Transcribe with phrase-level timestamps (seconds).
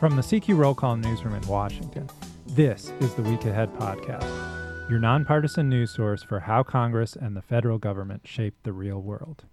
[0.00, 2.08] From the CQ Roll Call Newsroom in Washington,
[2.46, 7.42] this is the Week Ahead Podcast, your nonpartisan news source for how Congress and the
[7.42, 9.44] federal government shape the real world.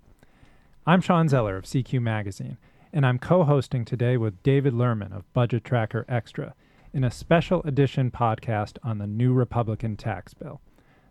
[0.86, 2.60] I'm Shawn Zeller of CQ Magazine,
[2.94, 6.54] and I'm co hosting today with David Lerman of Budget Tracker Extra
[6.94, 10.62] in a special edition podcast on the new Republican tax bill.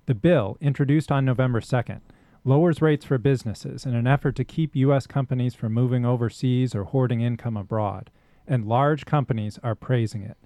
[0.06, 2.02] The bill, introduced on November 2nd,
[2.45, 5.09] lowers rates for businesses in an effort to keep U.S.
[5.09, 8.12] companies from moving overseas or hoarding income abroad
[8.47, 10.37] and large companies are praising it.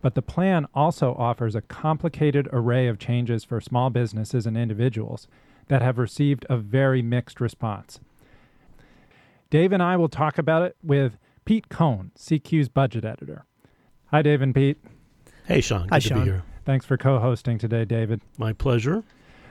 [0.00, 5.28] But the plan also offers a complicated array of changes for small businesses and individuals
[5.68, 8.00] that have received a very mixed response.
[9.48, 13.44] Dave and I will talk about it with Pete Cohn, CQ's budget editor.
[14.06, 14.78] Hi, Dave and Pete.
[15.46, 15.82] Hey, Shawn.
[15.82, 16.18] Good Hi, to Shawn.
[16.20, 16.42] be here.
[16.64, 18.22] Thanks for co hosting today, David.
[18.38, 19.04] My pleasure.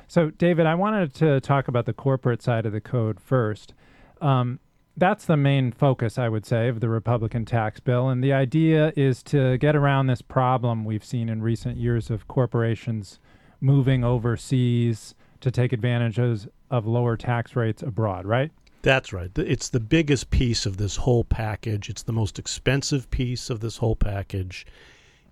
[0.08, 3.74] So, David, I wanted to talk about the corporate side of the code first.
[4.20, 4.60] Um,
[4.98, 8.10] that's the main focus, I would say, of the Republican tax bill.
[8.10, 12.28] And the idea is to get around this problem we've seen in recent years of
[12.28, 13.20] corporations
[13.60, 18.52] moving overseas to take advantage of, of lower tax rates abroad, right?
[18.82, 19.30] That's right.
[19.38, 21.90] It's the biggest piece of this whole package.
[21.90, 24.66] It's the most expensive piece of this whole package.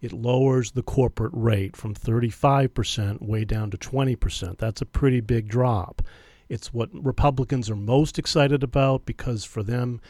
[0.02, 4.58] It lowers the corporate rate from 35% way down to 20%.
[4.58, 6.04] That's a pretty big drop.
[6.50, 10.02] It's what Republicans are most excited about because for them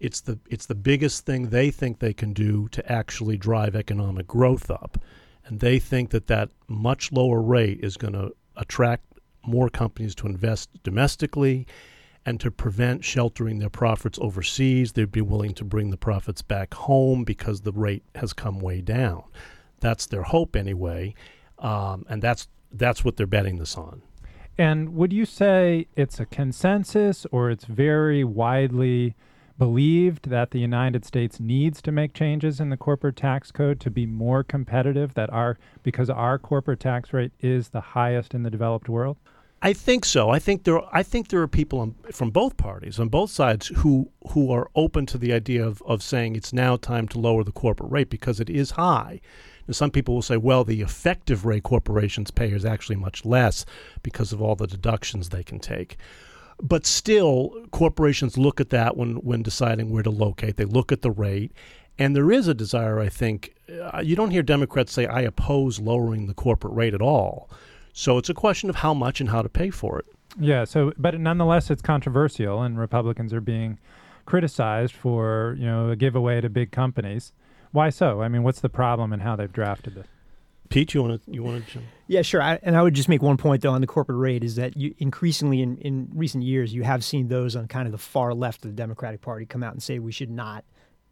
[0.00, 4.26] it's the it's the biggest thing they think they can do to actually drive economic
[4.26, 4.98] growth up.
[5.44, 9.04] And they think that that much lower rate is going to attract
[9.44, 11.66] more companies to invest domestically
[12.24, 14.92] and to prevent sheltering their profits overseas.
[14.92, 18.80] They'd be willing to bring the profits back home because the rate has come way
[18.80, 19.22] down.
[19.78, 21.14] That's their hope anyway,
[21.60, 24.02] um, and that's that's what they're betting this on.
[24.58, 29.14] And would you say it's a consensus or it's very widely
[29.58, 33.90] believed that the United States needs to make changes in the corporate tax code to
[33.90, 38.50] be more competitive that our because our corporate tax rate is the highest in the
[38.50, 39.16] developed world?
[39.62, 40.28] I think so.
[40.28, 40.80] I think there.
[40.94, 44.70] I think there are people on, from both parties, on both sides, who who are
[44.74, 48.10] open to the idea of, of saying it's now time to lower the corporate rate
[48.10, 49.20] because it is high.
[49.66, 53.64] And some people will say, well, the effective rate corporations pay is actually much less
[54.02, 55.96] because of all the deductions they can take.
[56.62, 60.56] But still, corporations look at that when when deciding where to locate.
[60.56, 61.52] They look at the rate,
[61.98, 62.98] and there is a desire.
[62.98, 63.54] I think
[63.92, 67.50] uh, you don't hear Democrats say, "I oppose lowering the corporate rate at all."
[67.92, 70.06] So it's a question of how much and how to pay for it.
[70.38, 73.78] Yeah, so but nonetheless it's controversial and Republicans are being
[74.26, 77.32] criticized for, you know, a giveaway to big companies.
[77.76, 78.22] Why so?
[78.22, 80.06] I mean, what's the problem in how they've drafted this?
[80.70, 82.40] Pete, you want to you want to Yeah, sure.
[82.40, 84.78] I, and I would just make one point though on the corporate rate is that
[84.78, 88.32] you increasingly in, in recent years you have seen those on kind of the far
[88.32, 90.64] left of the Democratic Party come out and say we should not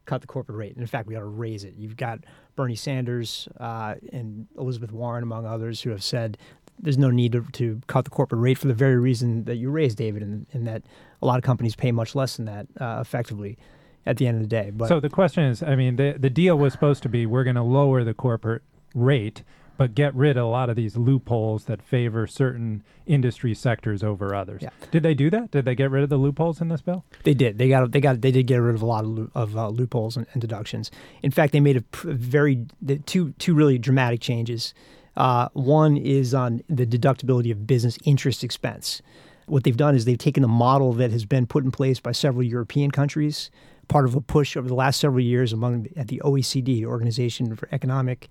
[0.07, 0.73] cut the corporate rate.
[0.73, 1.75] And in fact, we ought to raise it.
[1.77, 2.21] You've got
[2.57, 6.39] Bernie Sanders uh, and Elizabeth Warren, among others, who have said
[6.79, 9.69] there's no need to, to cut the corporate rate for the very reason that you
[9.69, 10.83] raised, David, and, and that
[11.21, 13.59] a lot of companies pay much less than that uh, effectively
[14.07, 14.71] at the end of the day.
[14.71, 17.45] But so the question is, I mean, the the deal was supposed to be we're
[17.45, 18.63] going to lower the corporate
[18.95, 19.43] rate,
[19.77, 24.35] but get rid of a lot of these loopholes that favor certain industry sectors over
[24.35, 24.63] others.
[24.63, 24.71] Yeah.
[24.91, 25.51] Did they do that?
[25.51, 27.05] Did they get rid of the loopholes in this bill?
[27.25, 27.59] They did.
[27.59, 27.91] They got.
[27.93, 28.21] They got.
[28.21, 30.91] They did get rid of a lot of, of uh, loopholes and, and deductions.
[31.23, 34.75] In fact, they made a pr- very the two two really dramatic changes.
[35.17, 39.01] Uh, one is on the deductibility of business interest expense.
[39.47, 42.13] What they've done is they've taken the model that has been put in place by
[42.13, 43.51] several European countries,
[43.89, 47.69] part of a push over the last several years among at the OECD, Organization for
[47.73, 48.29] Economic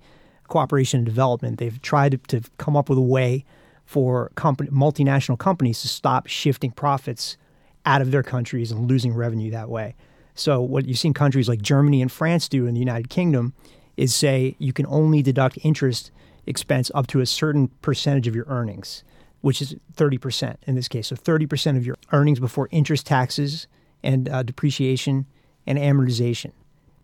[0.47, 1.57] Cooperation and Development.
[1.57, 3.45] They've tried to, to come up with a way
[3.85, 7.37] for company, multinational companies to stop shifting profits
[7.85, 9.95] out of their countries and losing revenue that way.
[10.35, 13.53] So what you've seen countries like Germany and France do in the United Kingdom
[13.97, 16.11] is say you can only deduct interest
[16.45, 19.03] expense up to a certain percentage of your earnings,
[19.41, 21.07] which is 30% in this case.
[21.07, 23.67] So 30% of your earnings before interest, taxes,
[24.01, 25.25] and uh, depreciation
[25.65, 26.51] and amortization.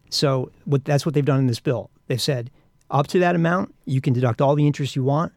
[0.09, 1.89] So what that's what they've done in this bill.
[2.07, 2.49] They've said
[2.91, 5.31] up to that amount, you can deduct all the interest you want,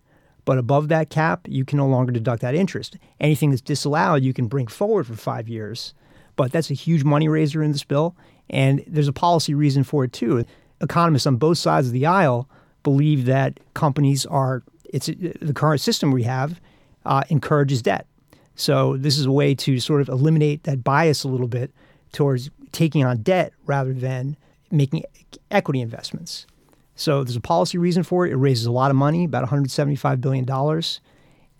[0.45, 2.97] but above that cap, you can no longer deduct that interest.
[3.21, 5.95] Anything that's disallowed, you can bring forward for five years.
[6.35, 8.17] But that's a huge money raiser in this bill,
[8.49, 10.45] and there's a policy reason for it too.
[10.81, 12.49] Economists on both sides of the aisle
[12.83, 16.61] believe that companies are it's the current system we have
[17.05, 18.07] uh, encourages debt.
[18.55, 21.71] So this is a way to sort of eliminate that bias a little bit
[22.13, 24.37] towards taking on debt rather than
[24.71, 25.05] making
[25.51, 26.47] equity investments.
[26.95, 28.33] So there's a policy reason for it.
[28.33, 31.01] It raises a lot of money, about 175 billion dollars.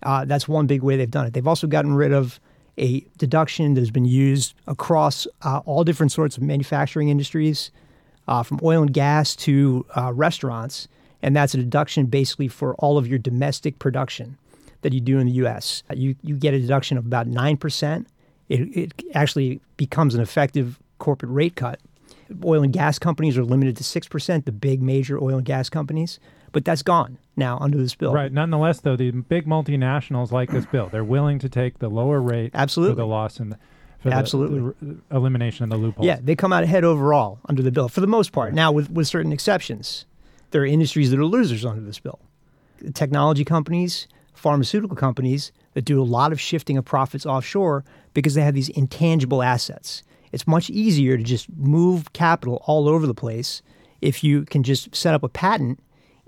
[0.01, 1.33] Uh, that's one big way they've done it.
[1.33, 2.39] They've also gotten rid of
[2.77, 7.71] a deduction that has been used across uh, all different sorts of manufacturing industries
[8.27, 10.87] uh, from oil and gas to uh, restaurants,
[11.21, 14.37] and that's a deduction basically for all of your domestic production
[14.81, 15.83] that you do in the U.S.
[15.93, 18.07] You you get a deduction of about nine percent.
[18.49, 21.79] It, it actually becomes an effective corporate rate cut.
[22.45, 24.45] Oil and gas companies are limited to six percent.
[24.45, 26.19] The big major oil and gas companies,
[26.53, 28.13] but that's gone now under this bill.
[28.13, 28.31] Right.
[28.31, 30.87] Nonetheless, though, the big multinationals like this bill.
[30.87, 32.93] They're willing to take the lower rate Absolutely.
[32.93, 33.57] for the loss and the,
[33.99, 34.73] for the- Absolutely.
[34.81, 36.05] the elimination of the loophole.
[36.05, 38.53] Yeah, they come out ahead overall under the bill for the most part.
[38.53, 40.05] Now, with, with certain exceptions,
[40.51, 42.19] there are industries that are losers under this bill.
[42.93, 47.83] Technology companies, pharmaceutical companies that do a lot of shifting of profits offshore
[48.13, 50.03] because they have these intangible assets.
[50.33, 53.61] It's much easier to just move capital all over the place
[54.01, 55.79] if you can just set up a patent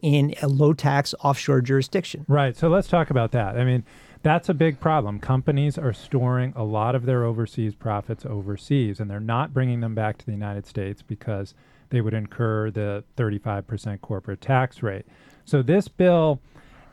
[0.02, 2.26] in a low tax offshore jurisdiction.
[2.28, 2.56] Right.
[2.56, 3.58] So let's talk about that.
[3.58, 3.84] I mean,
[4.22, 5.20] that's a big problem.
[5.20, 9.96] Companies are storing a lot of their overseas profits overseas, and they're not bringing them
[9.96, 11.54] back to the United States because
[11.90, 15.06] they would incur the 35% corporate tax rate.
[15.46, 16.40] So this bill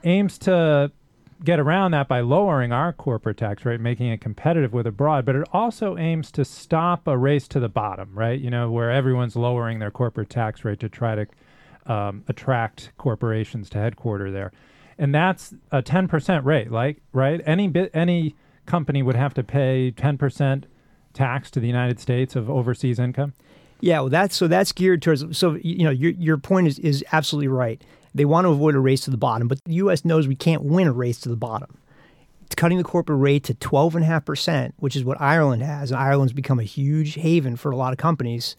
[0.04, 0.92] aims to
[1.44, 5.36] get around that by lowering our corporate tax rate, making it competitive with abroad, but
[5.36, 8.40] it also aims to stop a race to the bottom, right?
[8.40, 13.68] You know, where everyone's lowering their corporate tax rate to try to um, attract corporations
[13.70, 14.52] to headquarter there,
[14.98, 16.70] and that's a ten percent rate.
[16.70, 18.36] Like right, any bit any
[18.66, 20.66] company would have to pay ten percent
[21.12, 23.34] tax to the United States of overseas income.
[23.80, 25.36] Yeah, well, that's so that's geared towards.
[25.36, 27.82] So you know, your your point is is absolutely right.
[28.14, 30.04] They want to avoid a race to the bottom, but the U.S.
[30.04, 31.78] knows we can't win a race to the bottom.
[32.44, 35.62] It's cutting the corporate rate to twelve and a half percent, which is what Ireland
[35.62, 38.56] has, and Ireland's become a huge haven for a lot of companies.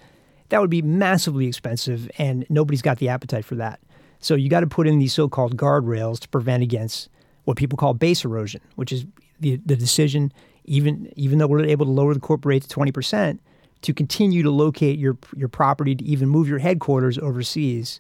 [0.50, 3.80] That would be massively expensive, and nobody's got the appetite for that.
[4.20, 7.10] So you got to put in these so-called guardrails to prevent against
[7.44, 9.06] what people call base erosion, which is
[9.40, 10.34] the the decision,
[10.66, 13.42] even even though we're able to lower the corporate rate to twenty percent,
[13.82, 18.00] to continue to locate your your property to even move your headquarters overseas.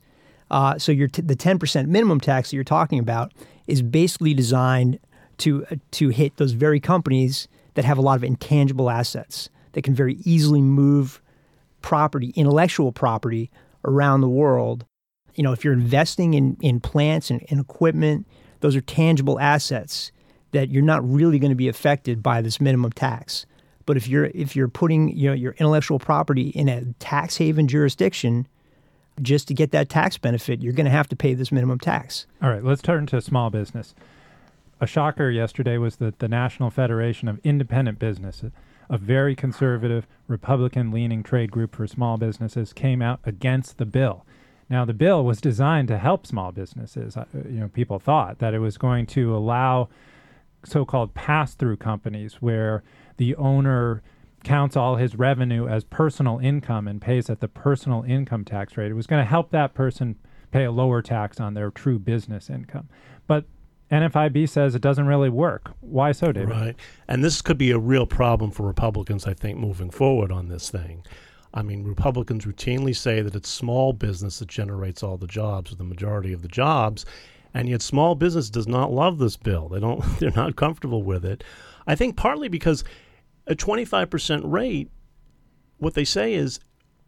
[0.53, 3.33] Uh, so t- the ten percent minimum tax that you're talking about
[3.65, 4.99] is basically designed
[5.37, 9.81] to uh, to hit those very companies that have a lot of intangible assets that
[9.81, 11.19] can very easily move
[11.81, 13.49] property, intellectual property
[13.83, 14.85] around the world.
[15.33, 18.27] You know, if you're investing in in plants and, and equipment,
[18.59, 20.11] those are tangible assets
[20.51, 23.47] that you're not really going to be affected by this minimum tax.
[23.87, 27.67] But if you're if you're putting you know your intellectual property in a tax haven
[27.67, 28.47] jurisdiction,
[29.21, 32.25] just to get that tax benefit, you're going to have to pay this minimum tax.
[32.41, 33.93] All right, let's turn to small business.
[34.81, 38.43] A shocker yesterday was that the National Federation of Independent Business,
[38.89, 44.25] a very conservative, Republican leaning trade group for small businesses, came out against the bill.
[44.69, 47.15] Now, the bill was designed to help small businesses.
[47.33, 49.89] You know, people thought that it was going to allow
[50.65, 52.83] so called pass through companies where
[53.17, 54.01] the owner
[54.43, 58.91] counts all his revenue as personal income and pays at the personal income tax rate.
[58.91, 60.17] It was going to help that person
[60.51, 62.89] pay a lower tax on their true business income.
[63.27, 63.45] But
[63.91, 65.71] NFIB says it doesn't really work.
[65.81, 66.49] Why so, David?
[66.49, 66.75] Right.
[67.07, 70.69] And this could be a real problem for Republicans, I think, moving forward on this
[70.69, 71.03] thing.
[71.53, 75.75] I mean, Republicans routinely say that it's small business that generates all the jobs, or
[75.75, 77.05] the majority of the jobs,
[77.53, 79.69] and yet small business does not love this bill.
[79.69, 80.03] They don't.
[80.19, 81.43] They're not comfortable with it.
[81.85, 82.83] I think partly because
[83.47, 84.89] a 25% rate,
[85.77, 86.59] what they say is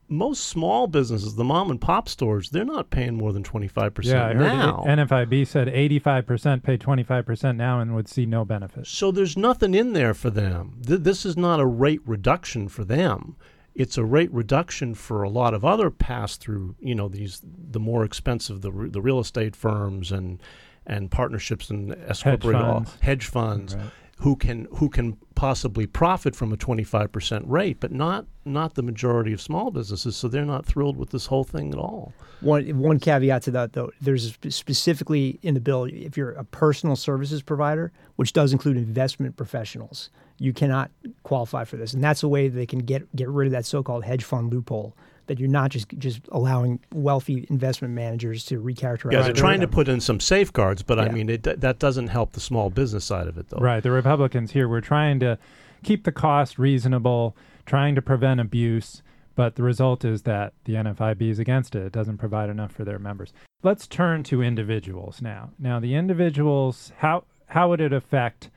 [0.07, 4.25] most small businesses, the mom and pop stores, they're not paying more than 25% Yeah,
[4.27, 4.83] I heard now.
[4.85, 8.85] it- NFIB said 85% pay 25% now and would see no benefit.
[8.85, 10.79] So there's nothing in there for them.
[10.85, 13.35] Th- this is not a rate reduction for them.
[13.73, 17.79] It's a rate reduction for a lot of other pass through, you know, these the
[17.79, 20.39] more expensive the re- the real estate firms and
[20.85, 22.97] and partnerships and S Hedge corporate all- funds.
[23.01, 23.85] hedge funds Right.
[24.19, 29.33] who can who can possibly profit from a 25% rate, but not not the majority
[29.33, 32.13] of small businesses, so they're not thrilled with this whole thing at all.
[32.41, 36.95] One one caveat to that though, there's specifically in the bill if you're a personal
[36.95, 40.91] services provider, which does include investment professionals, you cannot
[41.23, 44.05] qualify for this, and that's a way they can get get rid of that so-called
[44.05, 44.95] hedge fund loophole
[45.27, 49.11] that you're not just just allowing wealthy investment managers to recharacterize.
[49.11, 52.07] Yeah, their they're trying to put in some safeguards, but I mean it, that doesn't
[52.07, 53.57] help the small business side of it though.
[53.57, 53.81] Right.
[53.81, 55.37] The Republicans here were trying to
[55.83, 59.03] keep the cost reasonable, trying to prevent abuse,
[59.35, 61.83] but the result is that the NFIB is against it.
[61.83, 63.33] It doesn't provide enough for their members.
[63.63, 65.51] Let's turn to individuals now.
[65.59, 68.49] Now, the individuals, how how would it affect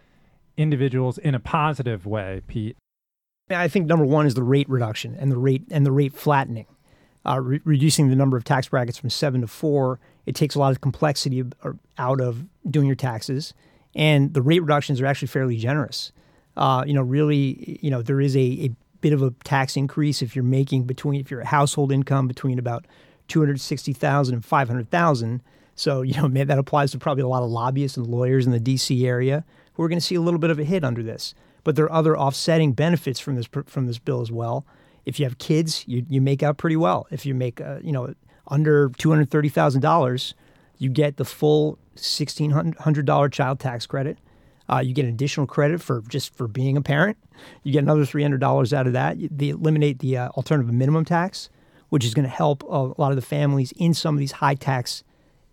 [0.56, 2.76] individuals in a positive way, Pete?
[3.50, 6.66] I think number one is the rate reduction and the rate and the rate flattening,
[7.26, 10.00] uh, re- reducing the number of tax brackets from seven to four.
[10.26, 11.44] It takes a lot of complexity
[11.96, 13.54] out of doing your taxes,
[13.94, 16.12] and the rate reductions are actually fairly generous.
[16.56, 20.22] Uh, you know, really, you know, there is a, a bit of a tax increase
[20.22, 22.84] if you're making between if your household income between about
[23.28, 25.42] 260,000 and 500,000.
[25.74, 28.60] So, you know, that applies to probably a lot of lobbyists and lawyers in the
[28.60, 31.34] DC area who are going to see a little bit of a hit under this.
[31.64, 34.64] But there are other offsetting benefits from this from this bill as well.
[35.04, 37.06] If you have kids, you, you make out pretty well.
[37.10, 38.14] If you make uh, you know
[38.48, 40.34] under two hundred thirty thousand dollars,
[40.78, 44.18] you get the full sixteen hundred dollar child tax credit.
[44.70, 47.16] Uh, you get an additional credit for just for being a parent.
[47.62, 49.16] You get another three hundred dollars out of that.
[49.30, 51.48] They eliminate the uh, alternative minimum tax,
[51.88, 54.54] which is going to help a lot of the families in some of these high
[54.54, 55.04] tax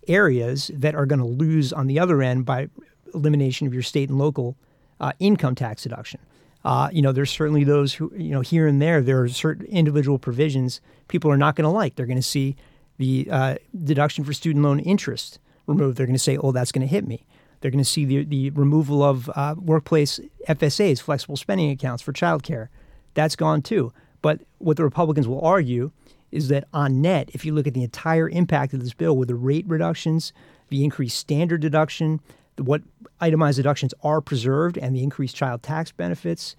[0.06, 2.68] areas that are going to lose on the other end by
[3.14, 4.56] elimination of your state and local
[5.00, 6.20] uh, income tax deduction.
[6.64, 9.66] Uh, you know, there's certainly those who, you know, here and there, there are certain
[9.66, 11.94] individual provisions people are not going to like.
[11.94, 12.56] They're going to see
[12.98, 15.96] the uh, deduction for student loan interest removed.
[15.96, 17.24] They're going to say, oh, that's going to hit me.
[17.60, 22.12] They're going to see the, the removal of uh, workplace FSAs, flexible spending accounts for
[22.12, 22.68] childcare.
[23.14, 23.92] That's gone too.
[24.22, 25.92] But what the Republicans will argue
[26.32, 29.28] is that on net, if you look at the entire impact of this bill with
[29.28, 30.32] the rate reductions,
[30.68, 32.20] the increased standard deduction,
[32.58, 32.82] what
[33.20, 36.56] itemized deductions are preserved, and the increased child tax benefits,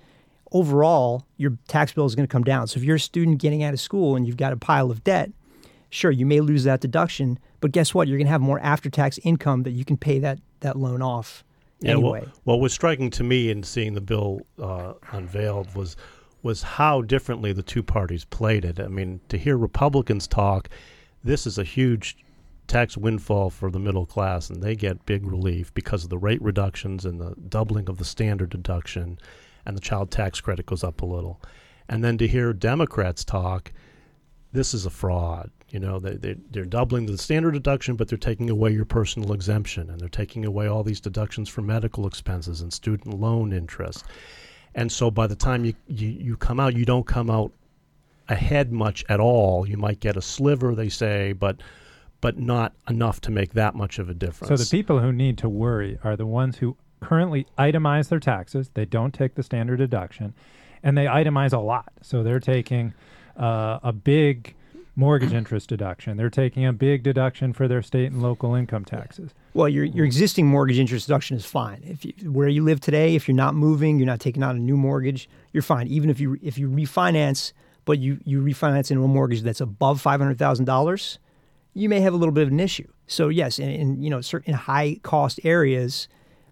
[0.52, 2.68] overall, your tax bill is going to come down.
[2.68, 5.04] So if you're a student getting out of school and you've got a pile of
[5.04, 5.32] debt,
[5.90, 8.08] sure, you may lose that deduction, but guess what?
[8.08, 11.02] You're going to have more after tax income that you can pay that, that loan
[11.02, 11.44] off
[11.80, 12.22] yeah, anyway.
[12.22, 15.96] Well, what was striking to me in seeing the bill uh, unveiled was
[16.44, 18.80] was how differently the two parties played it.
[18.80, 20.70] I mean, to hear Republicans talk,
[21.24, 22.16] this is a huge
[22.68, 26.42] tax windfall for the middle class, and they get big relief because of the rate
[26.42, 29.20] reductions and the doubling of the standard deduction,
[29.66, 31.42] and the child tax credit goes up a little.
[31.90, 33.72] And then to hear Democrats talk,
[34.52, 35.52] this is a fraud.
[35.70, 39.34] You know, they, they, they're doubling the standard deduction, but they're taking away your personal
[39.34, 44.06] exemption, and they're taking away all these deductions for medical expenses and student loan interest.
[44.76, 47.52] And so by the time you, you, you come out, you don't come out
[48.30, 49.68] ahead much at all.
[49.68, 51.62] You might get a sliver, they say, but
[52.22, 54.50] but not enough to make that much of a difference.
[54.50, 58.72] So the people who need to worry are the ones who currently itemize their taxes.
[58.74, 60.34] They don't take the standard deduction,
[60.84, 61.92] and they itemize a lot.
[62.02, 62.94] So they're taking
[63.38, 64.56] uh, a big
[64.96, 66.18] mortgage interest deduction.
[66.18, 69.32] They're taking a big deduction for their state and local income taxes.
[69.54, 71.82] Well, your your existing mortgage interest deduction is fine.
[71.84, 74.60] If you, where you live today, if you're not moving, you're not taking out a
[74.60, 75.88] new mortgage, you're fine.
[75.88, 77.54] Even if you if you refinance,
[77.86, 81.20] but you you refinance into a mortgage that's above five hundred thousand dollars,
[81.78, 82.88] you may have a little bit of an issue.
[83.08, 86.08] So yes, in, in you know certain high cost areas,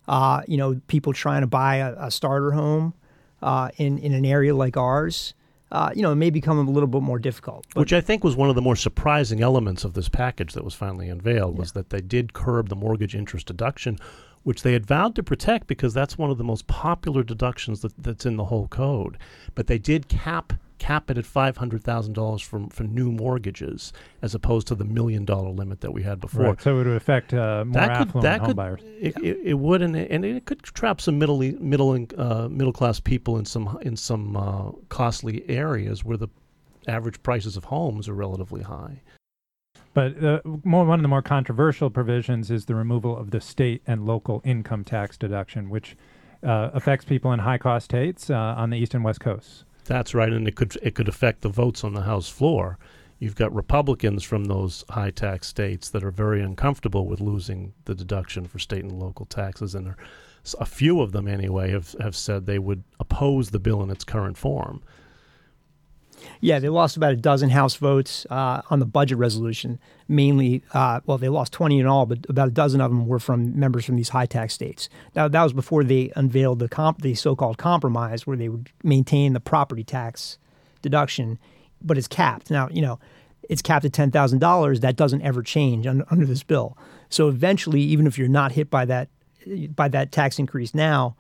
[0.07, 2.93] uh, you know people trying to buy a, a starter home
[3.41, 5.33] uh, in in an area like ours
[5.71, 7.65] uh, you know, it may become a little bit more difficult.
[7.73, 10.73] Which I think was one of the more surprising elements of this package that was
[10.73, 11.59] finally unveiled yeah.
[11.59, 13.97] was that they did curb the mortgage interest deduction,
[14.43, 17.93] which they had vowed to protect because that's one of the most popular deductions that,
[17.97, 19.17] that's in the whole code.
[19.55, 23.93] But they did cap cap it at five hundred thousand dollars for for new mortgages,
[24.21, 26.43] as opposed to the million dollar limit that we had before.
[26.43, 28.81] Right, so it would affect uh, more that affluent could, that home could, buyers.
[28.99, 32.73] It, it, it, would, and it, and it could trap some middle middle uh, middle
[32.73, 36.27] class people in some in some uh, costly areas where the
[36.87, 39.01] average prices of homes are relatively high.
[39.93, 43.81] But uh, more, one of the more controversial provisions is the removal of the state
[43.87, 45.95] and local income tax deduction, which
[46.43, 49.63] uh, affects people in high cost states uh, on the east and west coasts.
[49.85, 52.77] That's right, and it could it could affect the votes on the House floor.
[53.19, 57.95] You've got Republicans from those high tax states that are very uncomfortable with losing the
[57.95, 59.95] deduction for state and local taxes, and
[60.59, 64.03] a few of them anyway have have said they would oppose the bill in its
[64.03, 64.81] current form.
[66.41, 69.79] Yeah, they lost about a dozen House votes uh, on the budget resolution.
[70.07, 73.19] Mainly, uh, well, they lost 20 in all, but about a dozen of them were
[73.19, 74.89] from members from these high tax states.
[75.15, 78.69] Now, that was before they unveiled the, comp- the so called compromise, where they would
[78.83, 80.37] maintain the property tax
[80.81, 81.39] deduction,
[81.81, 82.51] but it's capped.
[82.51, 82.99] Now, you know,
[83.49, 84.81] it's capped at $10,000.
[84.81, 86.77] That doesn't ever change un- under this bill.
[87.09, 89.09] So eventually, even if you're not hit by that
[89.75, 91.15] by that tax increase now,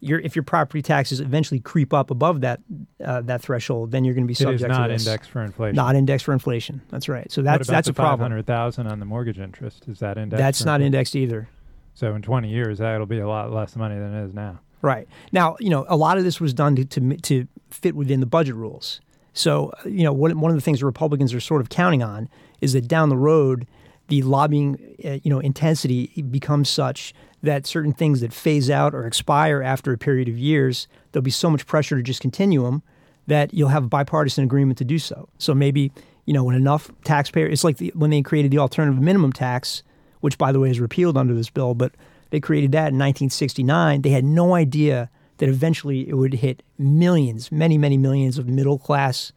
[0.00, 2.60] your if your property taxes eventually creep up above that
[3.04, 5.06] uh, that threshold, then you're going to be subject it is not to this.
[5.06, 5.76] indexed for inflation.
[5.76, 6.82] Not indexed for inflation.
[6.90, 7.30] That's right.
[7.30, 8.18] So that's that's a problem.
[8.18, 10.38] Five hundred thousand on the mortgage interest is that indexed?
[10.38, 10.86] That's not inflation?
[10.86, 11.48] indexed either.
[11.94, 14.60] So in twenty years, that'll be a lot less money than it is now.
[14.82, 18.20] Right now, you know, a lot of this was done to to, to fit within
[18.20, 19.00] the budget rules.
[19.32, 22.28] So you know, one one of the things the Republicans are sort of counting on
[22.60, 23.66] is that down the road,
[24.08, 27.14] the lobbying, uh, you know, intensity becomes such
[27.46, 31.30] that certain things that phase out or expire after a period of years, there'll be
[31.30, 32.82] so much pressure to just continue them
[33.26, 35.28] that you'll have a bipartisan agreement to do so.
[35.38, 35.90] So maybe,
[36.26, 39.82] you know, when enough taxpayers, it's like the, when they created the alternative minimum tax,
[40.20, 41.92] which by the way is repealed under this bill, but
[42.30, 44.02] they created that in 1969.
[44.02, 48.78] They had no idea that eventually it would hit millions, many, many millions of middle
[48.78, 49.32] class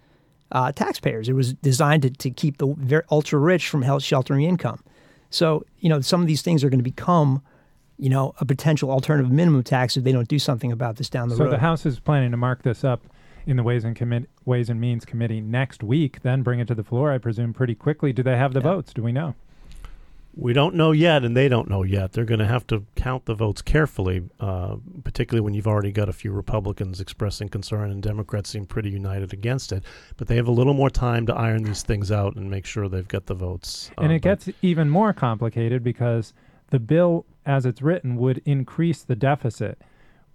[0.52, 1.30] uh, taxpayers.
[1.30, 4.84] It was designed to, to keep the ultra rich from health sheltering income.
[5.30, 7.42] So, you know, some of these things are going to become,
[8.00, 11.30] you know, a potential alternative minimum tax if they don't do something about this down
[11.30, 11.50] the so road.
[11.50, 13.02] So the House is planning to mark this up
[13.46, 16.76] in the Ways and Commi- Ways and Means Committee next week, then bring it to
[16.76, 18.14] the floor, I presume, pretty quickly.
[18.14, 18.72] Do they have the yeah.
[18.72, 18.94] votes?
[18.94, 19.36] Do we know?
[20.36, 22.14] We don't know yet, and they don't know yet.
[22.14, 26.08] They're going to have to count the votes carefully, uh, particularly when you've already got
[26.08, 29.84] a few Republicans expressing concern and Democrats seem pretty united against it.
[30.16, 32.88] But they have a little more time to iron these things out and make sure
[32.88, 33.92] they've got the votes.
[33.98, 36.34] Uh, and it gets even more complicated because
[36.72, 39.82] the bill, as it's written, would increase the deficit,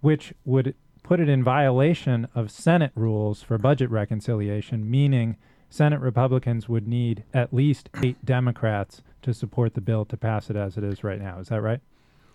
[0.01, 5.37] which would put it in violation of Senate rules for budget reconciliation, meaning
[5.69, 10.55] Senate Republicans would need at least eight Democrats to support the bill to pass it
[10.55, 11.39] as it is right now.
[11.39, 11.79] Is that right?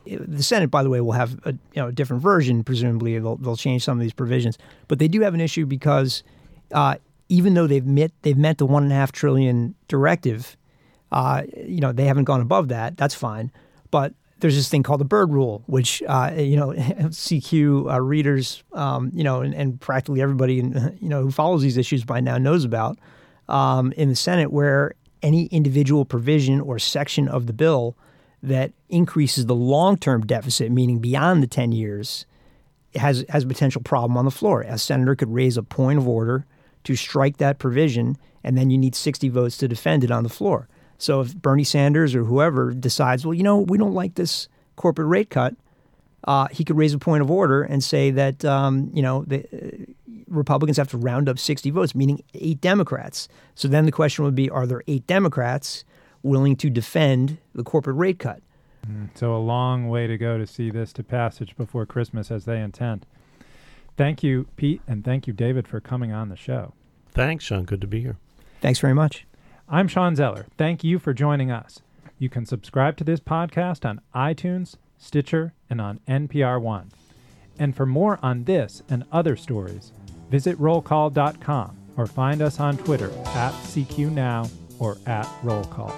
[0.07, 2.65] The Senate, by the way, will have a, you know, a different version.
[2.65, 4.57] Presumably, they'll, they'll change some of these provisions,
[4.89, 6.23] but they do have an issue because
[6.73, 6.97] uh,
[7.29, 10.57] even though they've met they've met the one and a half trillion directive,
[11.13, 12.97] uh, you know they haven't gone above that.
[12.97, 13.53] That's fine,
[13.91, 18.63] but there's this thing called the Byrd Rule, which uh, you know CQ uh, readers,
[18.73, 20.55] um, you know, and, and, practically everybody,
[21.01, 22.99] you know, who follows these issues by now knows about
[23.49, 27.97] um, in the Senate, where any individual provision or section of the bill
[28.43, 32.25] that increases the long-term deficit, meaning beyond the 10 years,
[32.95, 34.63] has has a potential problem on the floor.
[34.63, 36.47] A senator could raise a point of order
[36.85, 40.29] to strike that provision, and then you need 60 votes to defend it on the
[40.29, 40.69] floor.
[41.01, 45.09] So if Bernie Sanders or whoever decides, well, you know, we don't like this corporate
[45.09, 45.55] rate cut,
[46.25, 49.45] uh, he could raise a point of order and say that um, you know the
[49.53, 53.29] uh, Republicans have to round up 60 votes, meaning eight Democrats.
[53.55, 55.85] So then the question would be: Are there eight Democrats
[56.23, 58.43] willing to defend the corporate rate cut?
[58.87, 62.45] Mm, so a long way to go to see this to passage before Christmas, as
[62.45, 63.07] they intend.
[63.97, 66.75] Thank you, Pete, and thank you, David, for coming on the show.
[67.13, 67.65] Thanks, Shawn.
[67.65, 68.17] Good to be here.
[68.61, 69.27] Thanks very much.
[69.73, 70.47] I'm Shawn Zeller.
[70.59, 71.81] Thank you for joining us.
[72.19, 76.91] You can subscribe to this podcast on iTunes, Stitcher, and on NPR One.
[77.57, 79.93] And for more on this and other stories,
[80.29, 85.95] visit rollcall.com or find us on Twitter at CQNow or at Roll Call.